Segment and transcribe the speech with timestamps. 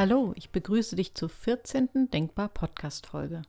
[0.00, 2.08] Hallo, ich begrüße dich zur 14.
[2.12, 3.42] Denkbar Podcast Folge.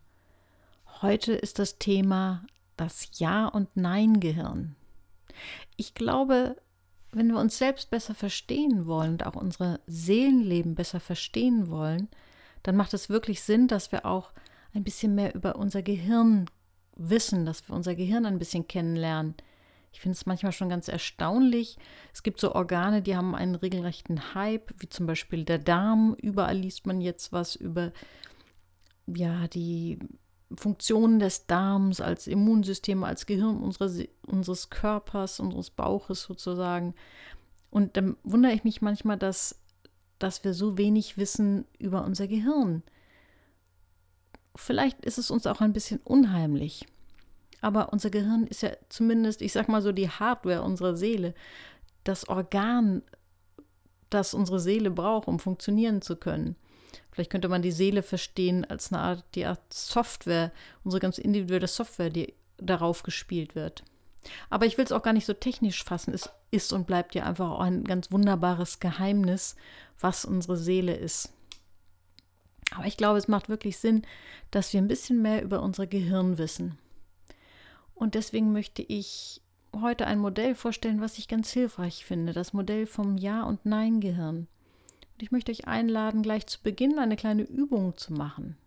[1.04, 2.43] Heute ist das Thema
[2.75, 4.75] das Ja und Nein Gehirn.
[5.75, 6.55] Ich glaube,
[7.11, 12.07] wenn wir uns selbst besser verstehen wollen und auch unsere Seelenleben besser verstehen wollen,
[12.63, 14.32] dann macht es wirklich Sinn, dass wir auch
[14.74, 16.50] ein bisschen mehr über unser Gehirn
[16.96, 19.36] wissen, dass wir unser Gehirn ein bisschen kennenlernen.
[19.92, 21.78] Ich finde es manchmal schon ganz erstaunlich.
[22.14, 26.16] Es gibt so Organe, die haben einen regelrechten Hype, wie zum Beispiel der Darm.
[26.21, 27.92] Überall liest man jetzt was über
[29.07, 30.00] ja, die
[30.56, 36.95] Funktionen des Darms als Immunsystem, als Gehirn unseres, unseres Körpers, unseres Bauches sozusagen.
[37.69, 39.59] Und dann wundere ich mich manchmal, dass,
[40.17, 42.83] dass wir so wenig wissen über unser Gehirn.
[44.56, 46.85] Vielleicht ist es uns auch ein bisschen unheimlich.
[47.61, 51.33] Aber unser Gehirn ist ja zumindest, ich sag mal so, die Hardware unserer Seele,
[52.03, 53.01] das Organ,
[54.09, 56.55] das unsere Seele braucht, um funktionieren zu können.
[57.11, 60.51] Vielleicht könnte man die Seele verstehen als eine Art, die Art Software,
[60.83, 63.83] unsere ganz individuelle Software, die darauf gespielt wird.
[64.49, 66.13] Aber ich will es auch gar nicht so technisch fassen.
[66.13, 69.55] Es ist und bleibt ja einfach auch ein ganz wunderbares Geheimnis,
[69.99, 71.31] was unsere Seele ist.
[72.75, 74.03] Aber ich glaube, es macht wirklich Sinn,
[74.51, 76.77] dass wir ein bisschen mehr über unser Gehirn wissen.
[78.00, 79.42] Und deswegen möchte ich
[79.75, 82.31] heute ein Modell vorstellen, was ich ganz hilfreich finde.
[82.31, 84.47] Das Modell vom Ja- und Nein-Gehirn.
[85.14, 88.58] Und ich möchte euch einladen, gleich zu Beginn eine kleine Übung zu machen.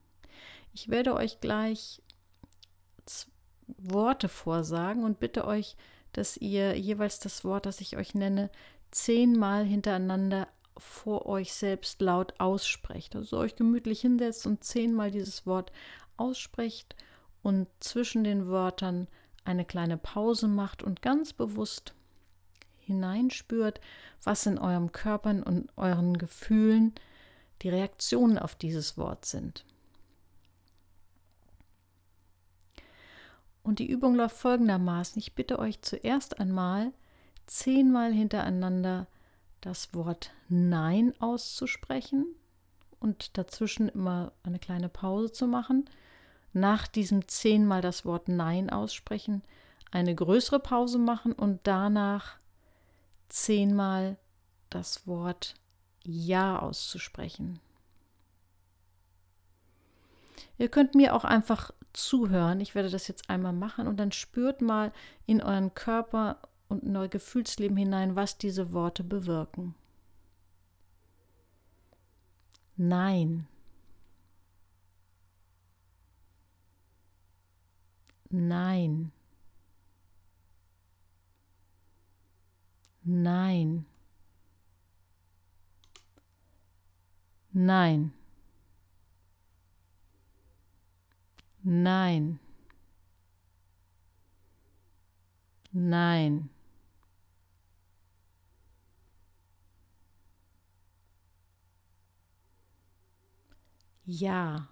[0.74, 2.02] Ich werde euch gleich
[3.78, 5.76] Worte vorsagen und bitte euch,
[6.12, 8.50] dass ihr jeweils das Wort, das ich euch nenne,
[8.90, 10.46] zehnmal hintereinander
[10.76, 13.16] vor euch selbst laut aussprecht.
[13.16, 15.72] Also euch gemütlich hinsetzt und zehnmal dieses Wort
[16.18, 16.96] aussprecht
[17.42, 19.08] und zwischen den Wörtern
[19.44, 21.94] eine kleine Pause macht und ganz bewusst
[22.80, 23.80] hineinspürt,
[24.22, 26.94] was in eurem Körper und euren Gefühlen
[27.62, 29.64] die Reaktionen auf dieses Wort sind.
[33.62, 35.20] Und die Übung läuft folgendermaßen.
[35.20, 36.92] Ich bitte euch zuerst einmal
[37.46, 39.06] zehnmal hintereinander
[39.60, 42.26] das Wort Nein auszusprechen
[42.98, 45.88] und dazwischen immer eine kleine Pause zu machen
[46.52, 49.42] nach diesem zehnmal das Wort Nein aussprechen,
[49.90, 52.36] eine größere Pause machen und danach
[53.28, 54.16] zehnmal
[54.70, 55.54] das Wort
[56.02, 57.60] Ja auszusprechen.
[60.58, 62.60] Ihr könnt mir auch einfach zuhören.
[62.60, 64.92] Ich werde das jetzt einmal machen und dann spürt mal
[65.26, 69.74] in euren Körper und in euer Gefühlsleben hinein, was diese Worte bewirken.
[72.76, 73.46] Nein.
[78.32, 79.12] Nein.
[83.04, 83.84] Nein.
[87.52, 88.12] Nein.
[91.62, 92.38] Nein.
[95.72, 96.48] Nein.
[104.06, 104.71] Ja.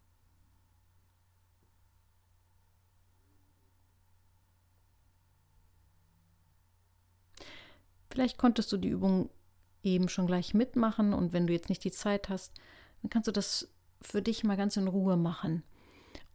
[8.11, 9.29] Vielleicht konntest du die Übung
[9.83, 12.53] eben schon gleich mitmachen und wenn du jetzt nicht die Zeit hast,
[13.01, 13.69] dann kannst du das
[14.01, 15.63] für dich mal ganz in Ruhe machen.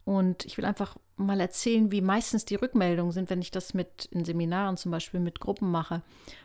[0.03, 4.05] Und ich will einfach mal erzählen, wie meistens die Rückmeldungen sind, wenn ich das mit
[4.05, 6.01] in Seminaren zum Beispiel mit Gruppen mache.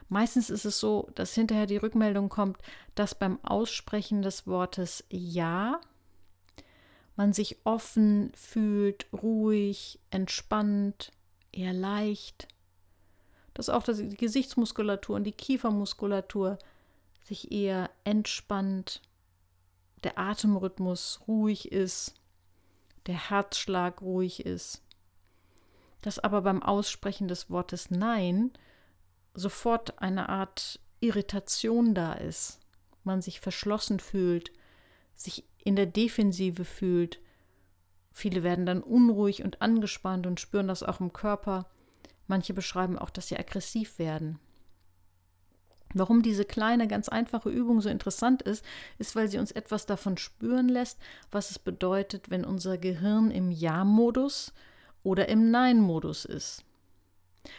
[0.09, 2.59] Meistens ist es so, dass hinterher die Rückmeldung kommt,
[2.95, 5.81] dass beim Aussprechen des Wortes Ja
[7.15, 11.13] man sich offen fühlt, ruhig, entspannt,
[11.53, 12.49] eher leicht
[13.55, 16.59] dass auch die Gesichtsmuskulatur und die Kiefermuskulatur
[17.25, 19.03] sich eher entspannt,
[20.05, 22.15] der Atemrhythmus ruhig ist,
[23.07, 24.83] der Herzschlag ruhig ist.
[26.01, 28.51] Dass aber beim Aussprechen des Wortes Nein
[29.35, 32.61] sofort eine Art Irritation da ist,
[33.05, 34.53] man sich verschlossen fühlt,
[35.15, 37.21] sich in der Defensive fühlt.
[38.11, 41.67] Viele werden dann unruhig und angespannt und spüren das auch im Körper
[42.27, 44.39] Manche beschreiben auch, dass sie aggressiv werden.
[45.95, 48.65] Warum diese kleine, ganz einfache Übung so interessant ist,
[48.99, 50.99] ist, weil sie uns etwas davon spüren lässt,
[51.31, 54.53] was es bedeutet, wenn unser Gehirn im Ja-Modus
[55.03, 56.65] oder im Nein-Modus ist.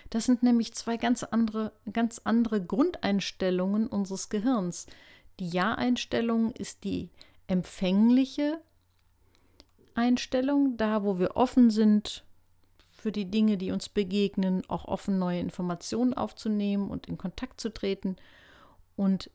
[0.10, 4.88] Das sind nämlich zwei ganz andere, ganz andere Grundeinstellungen unseres Gehirns.
[5.40, 7.10] Die Ja-Einstellung ist die
[7.48, 8.62] empfängliche
[9.94, 12.24] Einstellung, da wo wir offen sind
[13.04, 17.74] für die Dinge, die uns begegnen, auch offen neue Informationen aufzunehmen und in Kontakt zu
[17.74, 18.16] treten.
[18.96, 19.30] Und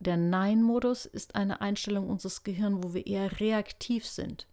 [0.00, 4.48] der Nein-Modus ist eine Einstellung unseres Gehirns, wo wir eher reaktiv sind.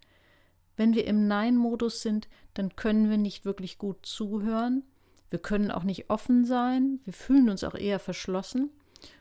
[0.77, 4.83] Wenn wir im Nein-Modus sind, dann können wir nicht wirklich gut zuhören.
[5.31, 6.99] Wir können auch nicht offen sein.
[7.05, 8.69] Wir fühlen uns auch eher verschlossen.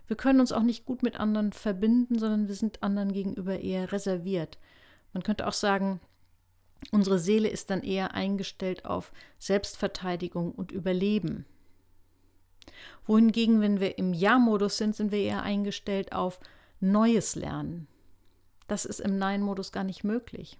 [0.08, 3.92] Wir können uns auch nicht gut mit anderen verbinden, sondern wir sind anderen gegenüber eher
[3.92, 4.58] reserviert.
[5.14, 6.00] Man könnte auch sagen,
[6.90, 11.44] Unsere Seele ist dann eher eingestellt auf Selbstverteidigung und Überleben.
[13.06, 16.38] Wohingegen, wenn wir im Ja-Modus sind, sind wir eher eingestellt auf
[16.80, 17.88] Neues Lernen.
[18.68, 20.56] Das ist im Nein-Modus gar nicht möglich.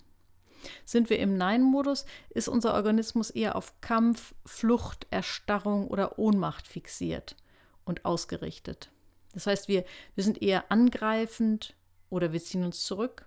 [0.85, 7.37] Sind wir im Nein-Modus, ist unser Organismus eher auf Kampf, Flucht, Erstarrung oder Ohnmacht fixiert
[7.85, 8.91] und ausgerichtet.
[9.35, 9.85] Das heißt, wir,
[10.17, 11.75] wir sind eher angreifend
[12.11, 13.25] oder wir ziehen uns zurück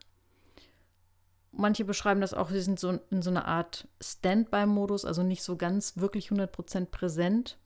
[1.51, 5.57] Manche beschreiben das auch, sie sind so in so einer Art Standby-Modus, also nicht so
[5.57, 7.57] ganz wirklich 100% präsent.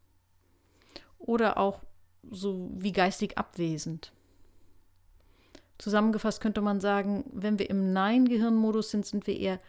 [1.19, 1.81] Oder auch
[2.29, 4.11] so wie geistig abwesend.
[5.77, 9.59] Zusammengefasst könnte man sagen, wenn wir im Nein-Gehirn-Modus sind, sind wir eher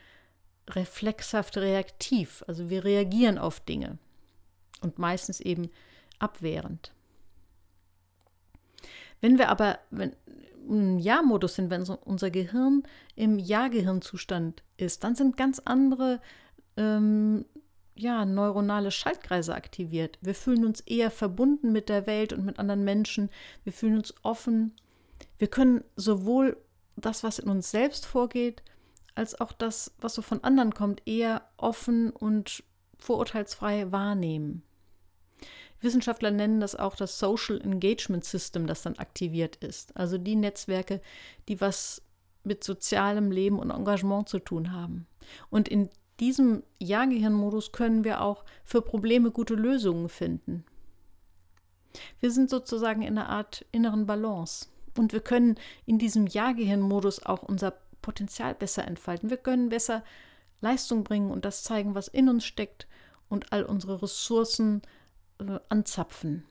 [0.71, 2.45] reflexhaft reaktiv.
[2.47, 3.99] Also wir reagieren auf Dinge
[4.81, 5.71] und meistens eben
[6.19, 6.93] abwehrend.
[9.21, 10.15] Wenn wir aber, wenn,
[10.99, 12.83] Ja-Modus sind, wenn unser Gehirn
[13.15, 16.21] im Ja-Gehirnzustand ist, dann sind ganz andere
[16.77, 17.45] ähm,
[17.95, 20.19] ja, neuronale Schaltkreise aktiviert.
[20.21, 23.31] Wir fühlen uns eher verbunden mit der Welt und mit anderen Menschen.
[23.65, 24.75] Wir fühlen uns offen.
[25.39, 26.57] Wir können sowohl
[26.97, 28.63] das, was in uns selbst vorgeht,
[29.15, 32.63] als auch das, was so von anderen kommt, eher offen und
[32.99, 34.63] vorurteilsfrei wahrnehmen.
[35.81, 39.97] Wissenschaftler nennen das auch das Social Engagement System, das dann aktiviert ist.
[39.97, 41.01] Also die Netzwerke,
[41.49, 42.03] die was
[42.45, 45.07] mit sozialem Leben und Engagement zu tun haben.
[45.51, 45.91] Und in
[46.21, 50.65] diesem Ja-Gehirn-Modus können wir auch für Probleme gute Lösungen finden.
[52.21, 54.69] Wir sind sozusagen in einer Art inneren Balance.
[54.97, 59.31] Und wir können in diesem Ja-Gehirn-Modus auch unser Potenzial besser entfalten.
[59.31, 60.05] Wir können besser
[60.61, 62.87] Leistung bringen und das zeigen, was in uns steckt
[63.29, 64.83] und all unsere Ressourcen
[65.41, 66.45] äh, anzapfen.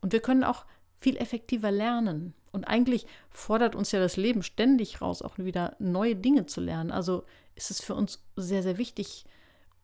[0.00, 0.64] Und wir können auch
[1.00, 2.34] viel effektiver lernen.
[2.52, 6.90] Und eigentlich fordert uns ja das Leben ständig raus, auch wieder neue Dinge zu lernen.
[6.90, 7.24] Also
[7.56, 9.24] ist es für uns sehr, sehr wichtig,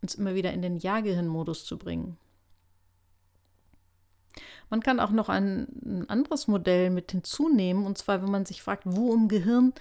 [0.02, 2.16] uns immer wieder in den Ja-Gehirn-Modus zu bringen.
[4.70, 8.62] Man kann auch noch ein, ein, anderes Modell mit hinzunehmen, und zwar, wenn man sich
[8.62, 9.72] fragt, wo im Gehirn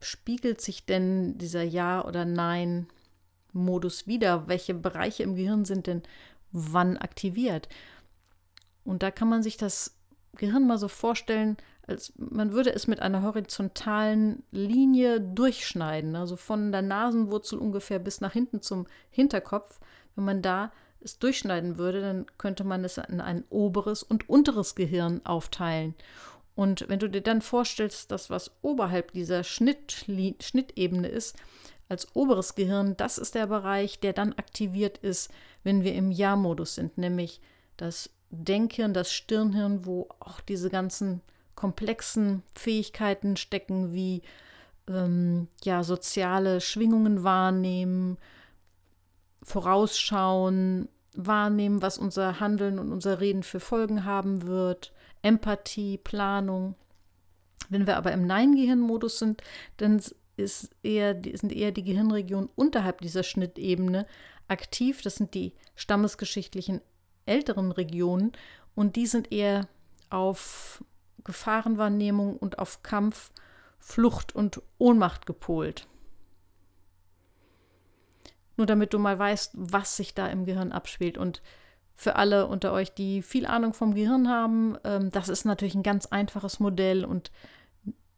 [0.00, 4.46] spiegelt sich denn dieser Ja- oder Nein-Modus wieder?
[4.46, 6.02] Welche Bereiche im Gehirn sind denn
[6.52, 7.68] wann aktiviert.
[8.84, 9.96] Und da kann man sich das
[10.36, 11.56] Gehirn mal so vorstellen,
[11.86, 18.20] als man würde es mit einer horizontalen Linie durchschneiden, also von der Nasenwurzel ungefähr bis
[18.20, 19.80] nach hinten zum Hinterkopf.
[20.14, 24.74] Wenn man da es durchschneiden würde, dann könnte man es in ein oberes und unteres
[24.74, 25.94] Gehirn aufteilen.
[26.54, 30.04] Und wenn du dir dann vorstellst, dass was oberhalb dieser Schnitt,
[30.40, 31.36] Schnittebene ist,
[31.90, 35.30] als oberes Gehirn, das ist der Bereich, der dann aktiviert ist,
[35.64, 37.40] wenn wir im Ja-Modus sind, nämlich
[37.76, 41.20] das Denkhirn, das Stirnhirn, wo auch diese ganzen
[41.56, 44.22] komplexen Fähigkeiten stecken, wie
[44.88, 48.18] ähm, ja, soziale Schwingungen wahrnehmen,
[49.42, 54.92] vorausschauen, wahrnehmen, was unser Handeln und unser Reden für Folgen haben wird,
[55.22, 56.76] Empathie, Planung.
[57.68, 59.42] Wenn wir aber im Nein-Gehirn-Modus sind,
[59.76, 60.00] dann
[60.40, 64.06] ist eher, sind eher die Gehirnregionen unterhalb dieser Schnittebene
[64.48, 65.02] aktiv.
[65.02, 66.80] Das sind die stammesgeschichtlichen
[67.26, 68.32] älteren Regionen
[68.74, 69.68] und die sind eher
[70.10, 70.84] auf
[71.24, 73.30] Gefahrenwahrnehmung und auf Kampf,
[73.78, 75.86] Flucht und Ohnmacht gepolt.
[78.56, 81.16] Nur damit du mal weißt, was sich da im Gehirn abspielt.
[81.16, 81.40] Und
[81.94, 85.82] für alle unter euch, die viel Ahnung vom Gehirn haben, ähm, das ist natürlich ein
[85.82, 87.30] ganz einfaches Modell und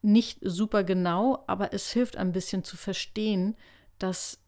[0.03, 3.57] nicht super genau, aber es hilft ein bisschen zu verstehen,
[3.99, 4.39] dass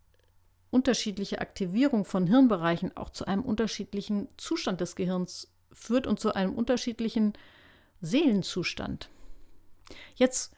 [0.71, 6.55] unterschiedliche Aktivierung von Hirnbereichen auch zu einem unterschiedlichen Zustand des Gehirns führt und zu einem
[6.55, 7.35] unterschiedlichen
[8.01, 9.09] Seelenzustand.
[10.17, 10.53] Jetzt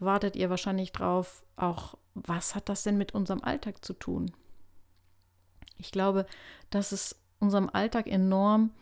[0.00, 4.32] wartet ihr wahrscheinlich drauf, auch was hat das denn mit unserem Alltag zu tun?
[5.78, 6.26] Ich glaube,
[6.70, 8.72] dass es unserem Alltag enorm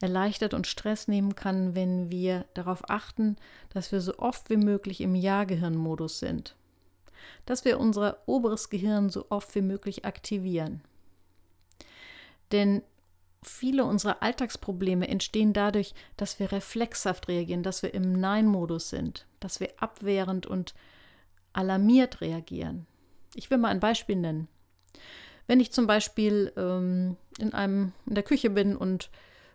[0.00, 3.36] erleichtert und Stress nehmen kann, wenn wir darauf achten,
[3.70, 6.54] dass wir so oft wie möglich im Ja-Gehirn-Modus sind.
[7.46, 10.82] Dass wir unser oberes Gehirn so oft wie möglich aktivieren.
[12.52, 12.82] Denn
[13.42, 19.60] viele unserer Alltagsprobleme entstehen dadurch, dass wir reflexhaft reagieren, dass wir im Nein-Modus sind, dass
[19.60, 20.74] wir abwehrend und
[21.52, 22.86] alarmiert reagieren.
[23.34, 24.48] Ich will mal ein Beispiel nennen.
[25.46, 29.10] Wenn ich zum Beispiel ähm, in, einem, in der Küche bin und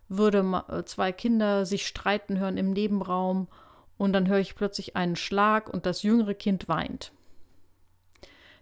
[0.09, 3.47] würde äh, zwei Kinder sich streiten hören im Nebenraum
[3.97, 7.11] und dann höre ich plötzlich einen Schlag und das jüngere Kind weint.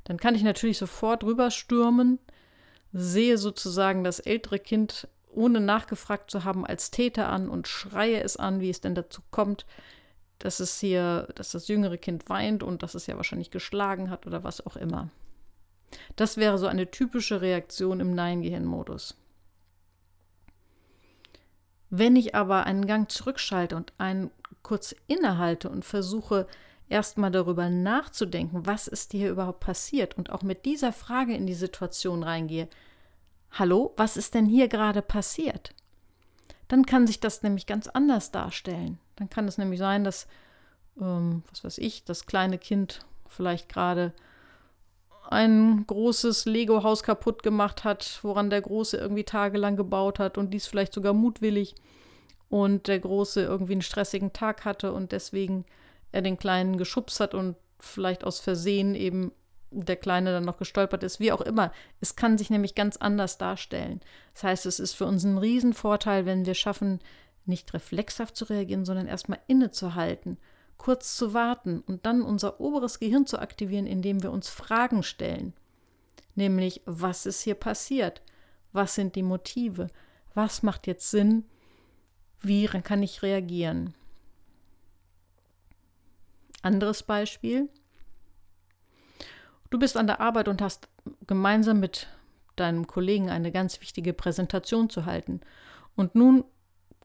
[0.03, 2.19] Dann kann ich natürlich sofort rüberstürmen,
[2.91, 8.35] sehe sozusagen das ältere Kind ohne nachgefragt zu haben als Täter an und schreie es
[8.37, 9.65] an, wie es denn dazu kommt,
[10.39, 14.27] dass es hier, dass das jüngere Kind weint und dass es ja wahrscheinlich geschlagen hat
[14.27, 15.09] oder was auch immer.
[16.15, 19.15] Das wäre so eine typische Reaktion im Nein-Gehirn-Modus.
[21.91, 24.31] Wenn ich aber einen Gang zurückschalte und einen
[24.63, 26.47] kurz innehalte und versuche,
[26.87, 31.53] erstmal darüber nachzudenken, was ist hier überhaupt passiert und auch mit dieser Frage in die
[31.53, 32.69] Situation reingehe,
[33.51, 35.73] hallo, was ist denn hier gerade passiert?
[36.69, 38.97] Dann kann sich das nämlich ganz anders darstellen.
[39.17, 40.27] Dann kann es nämlich sein, dass,
[40.99, 44.13] ähm, was weiß ich, das kleine Kind vielleicht gerade
[45.31, 50.67] ein großes Lego-Haus kaputt gemacht hat, woran der Große irgendwie tagelang gebaut hat und dies
[50.67, 51.75] vielleicht sogar mutwillig
[52.49, 55.65] und der Große irgendwie einen stressigen Tag hatte und deswegen
[56.11, 59.31] er den Kleinen geschubst hat und vielleicht aus Versehen eben
[59.71, 61.71] der Kleine dann noch gestolpert ist, wie auch immer.
[62.01, 64.01] Es kann sich nämlich ganz anders darstellen.
[64.33, 66.99] Das heißt, es ist für uns ein Riesenvorteil, wenn wir schaffen,
[67.45, 70.37] nicht reflexhaft zu reagieren, sondern erstmal innezuhalten
[70.81, 75.53] kurz zu warten und dann unser oberes Gehirn zu aktivieren, indem wir uns Fragen stellen.
[76.33, 78.23] Nämlich, was ist hier passiert?
[78.73, 79.89] Was sind die Motive?
[80.33, 81.45] Was macht jetzt Sinn?
[82.41, 83.93] Wie kann ich reagieren?
[86.63, 87.69] Anderes Beispiel.
[89.69, 90.87] Du bist an der Arbeit und hast
[91.27, 92.07] gemeinsam mit
[92.55, 95.41] deinem Kollegen eine ganz wichtige Präsentation zu halten.
[95.95, 96.43] Und nun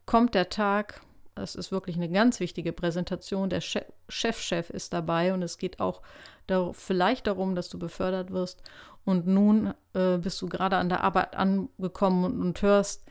[0.07, 1.03] kommt der Tag,
[1.37, 3.51] es ist wirklich eine ganz wichtige Präsentation.
[3.51, 6.03] Der Chefchef -Chef ist dabei und es geht auch
[6.47, 8.63] dar vielleicht darum, dass du befördert wirst.
[9.05, 13.05] Und nun äh, bist du gerade an der Arbeit angekommen und, und hörst,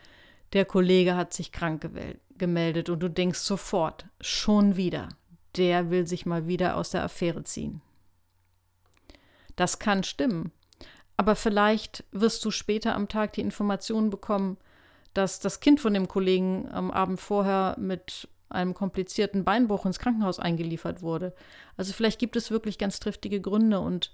[0.53, 1.89] der Kollege hat sich krank
[2.37, 5.09] gemeldet und du denkst sofort, schon wieder,
[5.55, 7.81] der will sich mal wieder aus der Affäre ziehen.
[9.55, 10.51] Das kann stimmen.
[11.17, 14.57] Aber vielleicht wirst du später am Tag die Information bekommen,
[15.15, 20.39] dass das Kind von dem Kollegen am Abend vorher mit einem komplizierten Beinbruch ins Krankenhaus
[20.39, 21.33] eingeliefert wurde.
[21.77, 24.11] Also vielleicht gibt es wirklich ganz triftige Gründe und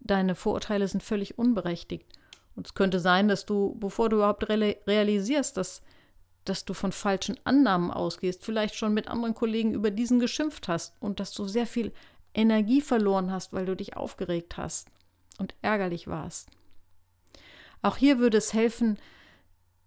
[0.00, 2.06] deine Vorurteile sind völlig unberechtigt.
[2.56, 5.82] Und es könnte sein, dass du, bevor du überhaupt realisierst, dass,
[6.44, 11.00] dass du von falschen Annahmen ausgehst, vielleicht schon mit anderen Kollegen über diesen geschimpft hast
[11.00, 11.92] und dass du sehr viel
[12.34, 14.88] Energie verloren hast, weil du dich aufgeregt hast
[15.38, 16.50] und ärgerlich warst.
[17.82, 18.98] Auch hier würde es helfen,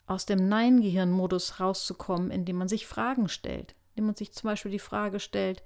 [0.05, 3.75] aus dem Nein-Gehirn-Modus rauszukommen, indem man sich Fragen stellt.
[3.95, 5.63] Indem man sich zum Beispiel die Frage stellt,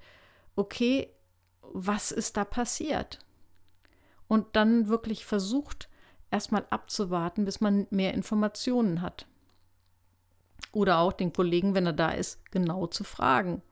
[0.56, 1.12] okay,
[1.62, 3.18] was ist da passiert?
[4.26, 5.88] Und dann wirklich versucht,
[6.30, 9.26] erstmal abzuwarten, bis man mehr Informationen hat.
[10.72, 13.62] Oder auch den Kollegen, wenn er da ist, genau zu fragen.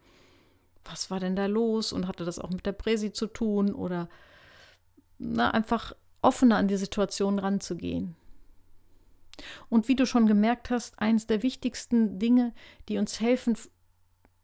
[0.84, 3.74] Was war denn da los und hatte das auch mit der Präsi zu tun?
[3.74, 4.08] Oder
[5.18, 8.16] na, einfach offener an die Situation ranzugehen.
[9.68, 12.52] Und wie du schon gemerkt hast, eines der wichtigsten Dinge,
[12.88, 13.56] die uns helfen,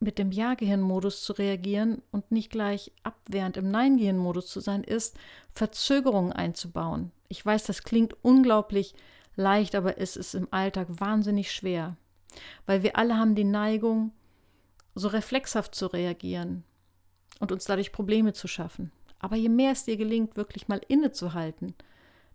[0.02, 5.16] mit dem Ja-Gehirn-Modus zu reagieren und nicht gleich abwehrend im Nein-Gehirn-Modus zu sein, ist,
[5.52, 7.12] Verzögerungen einzubauen.
[7.28, 8.94] Ich weiß, das klingt unglaublich
[9.37, 11.96] leicht, aber es ist im Alltag wahnsinnig schwer,
[12.66, 14.12] weil wir alle haben die Neigung,
[14.94, 16.64] so reflexhaft zu reagieren
[17.40, 18.92] und uns dadurch Probleme zu schaffen.
[19.20, 21.75] Aber je mehr es dir gelingt, wirklich mal innezuhalten,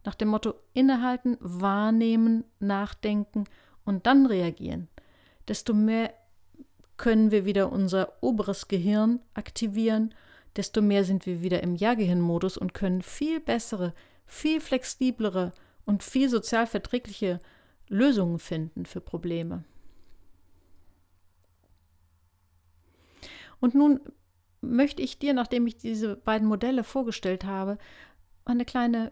[0.07, 3.43] nach dem Motto innehalten, wahrnehmen, nachdenken
[3.83, 4.87] und dann reagieren,
[5.49, 6.13] desto mehr
[6.95, 10.15] können wir wieder unser oberes Gehirn aktivieren,
[10.55, 13.93] desto mehr sind wir wieder im Ja-Gehirn-Modus und können viel bessere,
[14.25, 15.51] viel flexiblere
[15.85, 17.39] und viel sozial verträgliche
[17.89, 19.65] Lösungen finden für Probleme.
[23.59, 23.99] Und nun
[24.61, 27.77] möchte ich dir, nachdem ich diese beiden Modelle vorgestellt habe,
[28.45, 29.11] eine kleine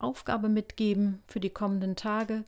[0.00, 2.44] Aufgabe mitgeben für die kommenden Tage.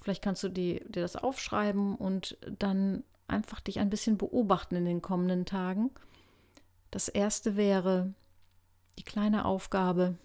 [0.00, 4.84] Vielleicht kannst du die, dir das aufschreiben und dann einfach dich ein bisschen beobachten in
[4.84, 5.90] den kommenden Tagen.
[6.90, 8.14] Das erste wäre
[8.98, 10.16] die kleine Aufgabe.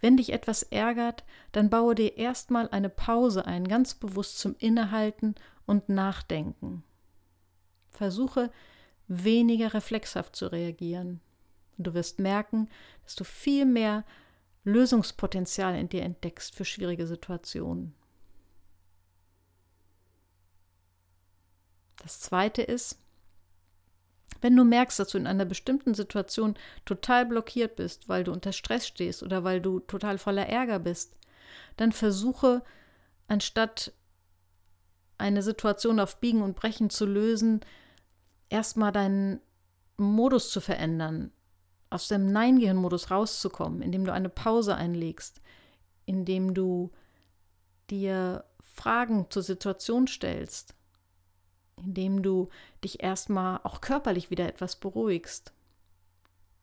[0.00, 5.34] Wenn dich etwas ärgert, dann baue dir erstmal eine Pause ein, ganz bewusst zum Innehalten
[5.66, 6.82] und Nachdenken.
[7.90, 8.50] Versuche
[9.08, 11.20] weniger reflexhaft zu reagieren.
[11.76, 12.68] Du wirst merken,
[13.04, 14.04] dass du viel mehr
[14.64, 17.94] Lösungspotenzial in dir entdeckst für schwierige Situationen.
[22.02, 22.98] Das zweite ist,
[24.40, 28.52] wenn du merkst, dass du in einer bestimmten Situation total blockiert bist, weil du unter
[28.52, 31.16] Stress stehst oder weil du total voller Ärger bist,
[31.76, 32.62] dann versuche,
[33.28, 33.92] anstatt
[35.18, 37.60] eine Situation auf Biegen und Brechen zu lösen,
[38.48, 39.40] erstmal deinen
[39.98, 41.30] Modus zu verändern,
[41.90, 45.40] aus dem Nein-Gehirn-Modus rauszukommen, indem du eine Pause einlegst,
[46.06, 46.90] indem du
[47.90, 50.74] dir Fragen zur Situation stellst
[51.84, 52.48] indem du
[52.84, 55.52] dich erstmal auch körperlich wieder etwas beruhigst.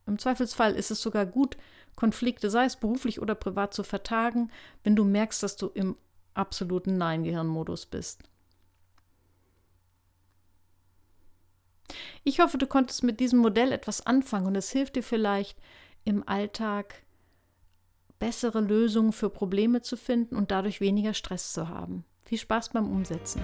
[0.05, 1.57] Im Zweifelsfall ist es sogar gut,
[1.95, 4.51] Konflikte, sei es beruflich oder privat, zu vertagen,
[4.83, 5.97] wenn du merkst, dass du im
[6.33, 8.23] absoluten Nein-Gehirn-Modus bist.
[12.27, 15.57] Ich hoffe, du konntest mit diesem Modell etwas anfangen und es hilft dir vielleicht
[16.03, 17.03] im Alltag
[18.19, 22.03] bessere Lösungen für Probleme zu finden und dadurch weniger Stress zu haben.
[22.19, 23.41] Viel Spaß beim Umsetzen.